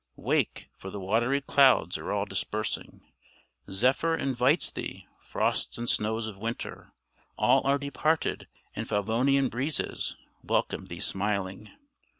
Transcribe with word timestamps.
Wake! 0.15 0.67
for 0.75 0.89
the 0.89 0.99
watery 0.99 1.41
clouds 1.41 1.95
are 1.95 2.11
all 2.11 2.25
dispersing; 2.25 3.01
Zephyr 3.69 4.15
invites 4.15 4.71
thee. 4.71 5.05
frosts 5.19 5.77
and 5.77 5.87
snows 5.87 6.25
of 6.25 6.39
winter 6.39 6.91
All 7.37 7.61
are 7.67 7.77
departed, 7.77 8.47
and 8.75 8.87
Favonian 8.89 9.47
breezes 9.47 10.15
Welcome 10.41 10.87
thee 10.87 11.01
smiling. 11.01 11.69